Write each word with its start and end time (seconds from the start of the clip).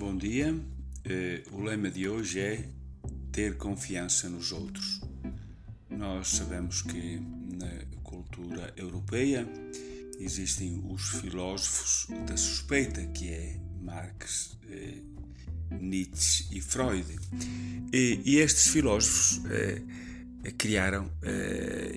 Bom 0.00 0.16
dia. 0.16 0.58
Eh, 1.04 1.42
o 1.52 1.60
lema 1.60 1.90
de 1.90 2.08
hoje 2.08 2.40
é 2.40 2.64
ter 3.30 3.58
confiança 3.58 4.30
nos 4.30 4.50
outros. 4.50 4.98
Nós 5.90 6.28
sabemos 6.28 6.80
que 6.80 7.20
na 7.52 7.84
cultura 8.02 8.72
europeia 8.78 9.46
existem 10.18 10.82
os 10.88 11.20
filósofos 11.20 12.06
da 12.26 12.34
suspeita, 12.34 13.04
que 13.08 13.28
é 13.28 13.60
Marx, 13.82 14.56
eh, 14.70 15.02
Nietzsche 15.78 16.46
e 16.50 16.62
Freud. 16.62 17.18
E, 17.92 18.22
e 18.24 18.38
estes 18.38 18.68
filósofos 18.68 19.42
eh, 19.50 19.82
criaram 20.56 21.10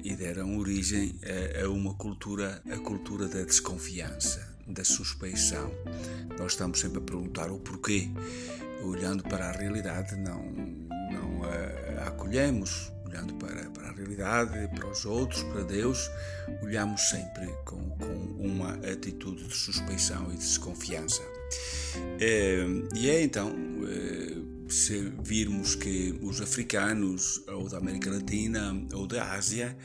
e 0.04 0.14
deram 0.18 0.58
origem 0.58 1.16
a, 1.24 1.64
a 1.64 1.70
uma 1.70 1.94
cultura, 1.94 2.62
a 2.70 2.78
cultura 2.80 3.30
da 3.30 3.46
desconfiança 3.46 4.53
da 4.68 4.84
suspeição. 4.84 5.72
Nós 6.38 6.54
estamos 6.54 6.80
sempre 6.80 7.00
a 7.00 7.02
perguntar 7.02 7.52
o 7.52 7.60
porquê. 7.60 8.10
Olhando 8.84 9.24
para 9.24 9.50
a 9.50 9.52
realidade, 9.52 10.16
não, 10.16 10.44
não 11.12 11.44
a, 11.44 12.04
a 12.04 12.08
acolhemos. 12.08 12.92
Olhando 13.06 13.36
para, 13.36 13.70
para 13.70 13.90
a 13.90 13.92
realidade, 13.92 14.68
para 14.76 14.90
os 14.90 15.06
outros, 15.06 15.44
para 15.44 15.62
Deus, 15.64 16.10
olhamos 16.64 17.00
sempre 17.10 17.46
com, 17.64 17.92
com 17.92 18.14
uma 18.40 18.74
atitude 18.92 19.48
de 19.48 19.56
suspeição 19.56 20.26
e 20.30 20.32
de 20.32 20.38
desconfiança. 20.38 21.22
É, 22.20 22.66
e 22.96 23.10
é 23.10 23.22
então, 23.22 23.54
é, 23.88 24.36
se 24.68 25.14
virmos 25.24 25.76
que 25.76 26.18
os 26.24 26.42
africanos, 26.42 27.44
ou 27.48 27.70
da 27.70 27.78
América 27.78 28.10
Latina, 28.10 28.76
ou 28.94 29.06
da 29.06 29.34
Ásia, 29.34 29.78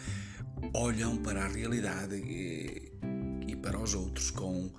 olham 0.72 1.18
para 1.18 1.44
a 1.44 1.48
realidade 1.48 2.90
para 3.62 3.78
os 3.78 3.94
outros 3.94 4.30
com, 4.30 4.70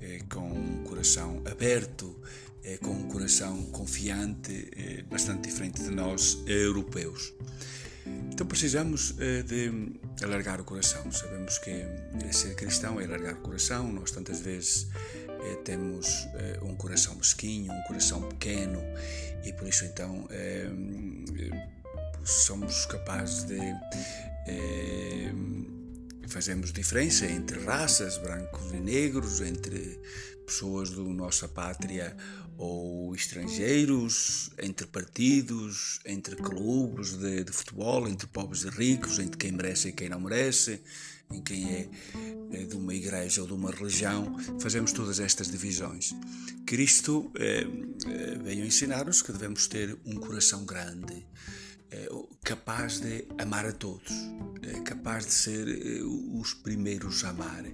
eh, 0.00 0.20
com 0.30 0.48
um 0.52 0.84
coração 0.84 1.42
aberto, 1.50 2.14
eh, 2.62 2.78
com 2.78 2.90
um 2.90 3.08
coração 3.08 3.62
confiante, 3.66 4.68
eh, 4.76 5.02
bastante 5.02 5.48
diferente 5.48 5.82
de 5.82 5.90
nós 5.90 6.38
europeus. 6.46 7.32
Então 8.32 8.46
precisamos 8.46 9.16
de 9.46 9.72
alargar 10.22 10.60
o 10.60 10.64
coração. 10.64 11.10
Sabemos 11.10 11.58
que 11.58 11.84
ser 12.32 12.54
cristão 12.54 13.00
é 13.00 13.04
alargar 13.04 13.34
o 13.34 13.40
coração. 13.40 13.92
Nós 13.92 14.12
tantas 14.12 14.38
vezes 14.38 14.86
temos 15.64 16.28
um 16.62 16.76
coração 16.76 17.16
mesquinho, 17.16 17.72
um 17.72 17.82
coração 17.82 18.22
pequeno 18.28 18.80
e 19.44 19.52
por 19.52 19.66
isso 19.66 19.86
então 19.86 20.28
somos 22.22 22.86
capazes 22.86 23.42
de 23.44 23.58
fazemos 26.28 26.72
diferença 26.72 27.26
entre 27.26 27.58
raças, 27.64 28.18
brancos 28.18 28.72
e 28.72 28.80
negros, 28.80 29.40
entre 29.40 30.00
pessoas 30.46 30.90
da 30.90 31.02
nossa 31.02 31.48
pátria 31.48 32.16
ou 32.58 33.14
estrangeiros, 33.14 34.50
entre 34.58 34.86
partidos, 34.86 36.00
entre 36.06 36.36
clubes 36.36 37.12
de, 37.18 37.44
de, 37.44 37.52
futebol, 37.52 38.08
entre 38.08 38.26
pobres 38.26 38.64
e 38.64 38.70
ricos, 38.70 39.18
entre 39.18 39.36
quem 39.36 39.52
merece 39.52 39.88
e 39.88 39.92
quem 39.92 40.08
não 40.08 40.20
merece, 40.20 40.80
em 41.30 41.42
quem 41.42 41.68
é, 41.68 41.88
é 42.52 42.64
de 42.64 42.76
uma 42.76 42.94
igreja 42.94 43.42
ou 43.42 43.46
de 43.46 43.52
uma 43.52 43.70
religião, 43.70 44.36
fazemos 44.60 44.92
todas 44.92 45.20
estas 45.20 45.50
divisões. 45.50 46.14
Cristo 46.64 47.30
eh, 47.36 47.66
veio 48.42 48.64
ensinar-nos 48.64 49.22
que 49.22 49.32
devemos 49.32 49.66
ter 49.66 49.98
um 50.06 50.14
coração 50.14 50.64
grande, 50.64 51.26
eh, 51.90 52.08
capaz 52.42 53.00
de 53.00 53.26
amar 53.38 53.66
a 53.66 53.72
todos 53.72 54.12
capaz 54.84 55.26
de 55.26 55.32
ser 55.32 55.68
eh, 55.68 56.02
os 56.02 56.54
primeiros 56.54 57.24
a 57.24 57.30
amar, 57.30 57.64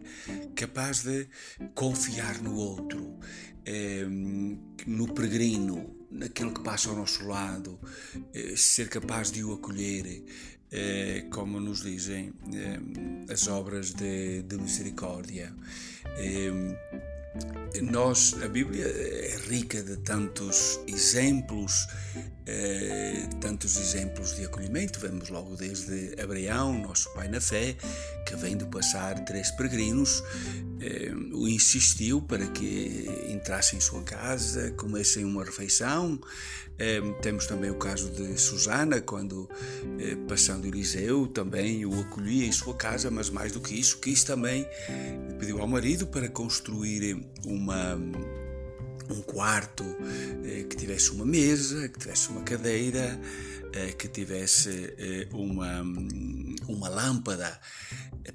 capaz 0.54 1.02
de 1.02 1.28
confiar 1.74 2.42
no 2.42 2.54
outro, 2.54 3.18
eh, 3.64 4.06
no 4.86 5.12
peregrino, 5.14 5.96
naquele 6.10 6.50
que 6.52 6.62
passa 6.62 6.90
ao 6.90 6.96
nosso 6.96 7.26
lado, 7.26 7.78
eh, 8.34 8.54
ser 8.56 8.88
capaz 8.88 9.30
de 9.30 9.42
o 9.44 9.52
acolher, 9.54 10.24
como 11.30 11.60
nos 11.60 11.82
dizem 11.82 12.32
as 13.30 13.46
obras 13.46 13.92
de, 13.92 14.42
de 14.42 14.56
misericórdia. 14.56 15.54
Nós, 17.80 18.34
a 18.42 18.48
Bíblia 18.48 18.86
é 18.86 19.36
rica 19.48 19.82
de 19.82 19.96
tantos 19.98 20.78
exemplos, 20.86 21.88
eh, 22.46 23.26
tantos 23.40 23.76
exemplos 23.78 24.36
de 24.36 24.44
acolhimento. 24.44 25.00
Vemos 25.00 25.30
logo 25.30 25.56
desde 25.56 26.14
Abraão, 26.20 26.78
nosso 26.78 27.12
pai 27.14 27.28
na 27.28 27.40
fé, 27.40 27.74
que 28.26 28.36
vem 28.36 28.56
de 28.56 28.66
passar 28.66 29.18
três 29.24 29.50
peregrinos, 29.52 30.22
eh, 30.82 31.12
o 31.32 31.46
insistiu 31.48 32.20
para 32.20 32.46
que 32.46 33.08
entrassem 33.28 33.78
em 33.78 33.80
sua 33.80 34.02
casa, 34.02 34.72
comessem 34.72 35.24
uma 35.24 35.44
refeição. 35.44 36.20
Eh, 36.78 37.00
temos 37.20 37.46
também 37.46 37.70
o 37.70 37.76
caso 37.76 38.10
de 38.10 38.36
Susana, 38.36 39.00
quando, 39.00 39.48
eh, 39.98 40.16
passando 40.26 40.66
Eliseu, 40.66 41.26
também 41.26 41.86
o 41.86 42.00
acolhia 42.00 42.46
em 42.46 42.52
sua 42.52 42.74
casa, 42.74 43.10
mas 43.10 43.30
mais 43.30 43.52
do 43.52 43.60
que 43.60 43.78
isso, 43.78 43.98
quis 43.98 44.24
também, 44.24 44.66
pediu 45.38 45.60
ao 45.60 45.68
marido 45.68 46.06
para 46.06 46.28
construir 46.28 47.24
uma 47.44 47.96
um 49.10 49.20
quarto 49.22 49.84
eh, 50.44 50.64
que 50.68 50.76
tivesse 50.76 51.10
uma 51.10 51.24
mesa, 51.24 51.88
que 51.88 51.98
tivesse 51.98 52.28
uma 52.30 52.42
cadeira, 52.42 53.20
que 53.98 54.08
tivesse 54.08 54.94
eh, 54.98 55.28
uma, 55.32 55.82
uma 56.68 56.88
lâmpada 56.88 57.60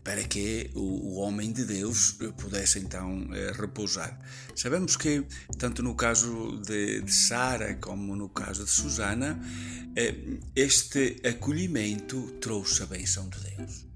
para 0.03 0.23
que 0.23 0.69
o, 0.73 1.17
homem 1.17 1.51
de 1.51 1.65
Deus 1.65 2.17
pudesse 2.37 2.79
então 2.79 3.27
repousar. 3.57 4.19
Sabemos 4.55 4.97
que, 4.97 5.25
tanto 5.57 5.81
no 5.81 5.95
caso 5.95 6.61
de, 6.65 7.01
de 7.01 7.13
Sara 7.13 7.75
como 7.75 8.15
no 8.15 8.29
caso 8.29 8.65
de 8.65 8.71
Susana, 8.71 9.39
este 10.55 11.21
acolhimento 11.25 12.21
trouxe 12.41 12.83
a 12.83 12.85
benção 12.85 13.29
de 13.29 13.39
Deus. 13.39 13.87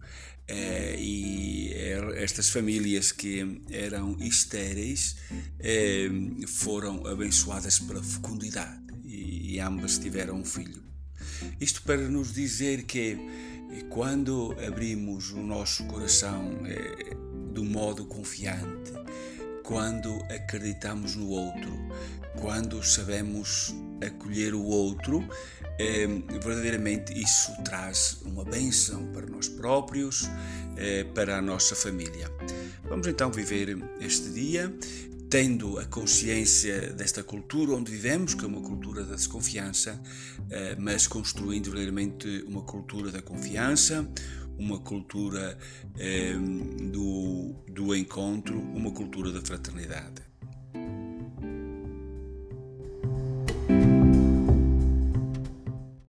Eh, 0.54 0.96
e 1.00 1.74
estas 2.16 2.50
famílias 2.50 3.12
que 3.14 3.62
eram 3.70 4.18
estéreis 4.20 5.16
eh, 5.60 6.10
foram 6.46 7.08
abençoadas 7.08 7.80
pela 7.80 8.04
fecundidade 8.04 8.82
e, 9.06 9.54
e 9.54 9.60
ambas 9.62 9.98
tiveram 9.98 10.36
um 10.36 10.46
filho. 10.46 10.81
Isto 11.60 11.82
para 11.84 12.02
nos 12.10 12.34
dizer 12.34 12.84
que 12.84 13.18
quando 13.90 14.56
abrimos 14.66 15.32
o 15.32 15.42
nosso 15.42 15.86
coração 15.86 16.60
eh, 16.66 17.16
do 17.54 17.64
modo 17.64 18.06
confiante, 18.06 18.92
quando 19.64 20.14
acreditamos 20.24 21.16
no 21.16 21.30
outro, 21.30 21.72
quando 22.40 22.84
sabemos 22.84 23.74
acolher 24.06 24.54
o 24.54 24.64
outro, 24.64 25.24
eh, 25.80 26.08
verdadeiramente 26.44 27.14
isso 27.18 27.52
traz 27.64 28.18
uma 28.26 28.44
bênção 28.44 29.08
para 29.14 29.26
nós 29.28 29.48
próprios, 29.48 30.30
eh, 30.78 31.06
para 31.16 31.38
a 31.38 31.42
nossa 31.42 31.76
família. 31.76 32.30
Vamos 32.84 33.08
então 33.08 33.32
viver 33.32 33.78
este 34.00 34.30
dia 34.32 34.74
tendo 35.32 35.80
a 35.80 35.86
consciência 35.86 36.92
desta 36.92 37.24
cultura 37.24 37.72
onde 37.72 37.90
vivemos, 37.90 38.34
que 38.34 38.44
é 38.44 38.48
uma 38.48 38.60
cultura 38.60 39.06
da 39.06 39.16
desconfiança, 39.16 39.98
eh, 40.50 40.76
mas 40.78 41.08
construindo 41.08 41.72
verdadeiramente 41.72 42.44
uma 42.46 42.64
cultura 42.64 43.10
da 43.14 43.22
confiança, 43.22 44.06
uma 44.60 44.78
cultura 44.78 45.58
do, 46.92 47.56
do 47.72 47.96
encontro, 47.96 48.60
uma 48.60 48.92
cultura 48.92 49.32
da 49.32 49.42
fraternidade. 49.42 50.31